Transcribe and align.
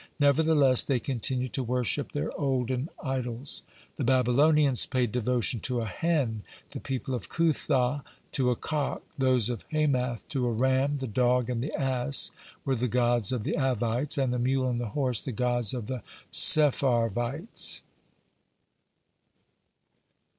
Nevertheless 0.19 0.83
they 0.83 0.99
continued 0.99 1.53
to 1.53 1.61
worship 1.63 2.11
their 2.11 2.31
olden 2.41 2.89
idols: 3.03 3.61
the 3.97 4.03
Babylonians 4.03 4.87
paid 4.87 5.11
devotion 5.11 5.59
to 5.59 5.79
a 5.81 5.85
hen, 5.85 6.41
the 6.71 6.79
people 6.79 7.13
of 7.13 7.29
Cuthah 7.29 8.01
to 8.31 8.49
a 8.49 8.55
cock, 8.55 9.03
those 9.15 9.47
of 9.51 9.61
Hamath 9.69 10.27
to 10.29 10.47
a 10.47 10.51
ram, 10.51 10.97
the 10.97 11.05
dog 11.05 11.51
and 11.51 11.61
the 11.61 11.79
ass 11.79 12.31
were 12.65 12.75
the 12.75 12.87
gods 12.87 13.31
of 13.31 13.43
the 13.43 13.53
Avvites, 13.55 14.17
and 14.17 14.33
the 14.33 14.39
mule 14.39 14.67
and 14.67 14.81
the 14.81 14.87
horse 14.97 15.21
the 15.21 15.31
gods 15.31 15.71
of 15.71 15.85
the 15.85 16.01
Sepharvites. 16.31 17.81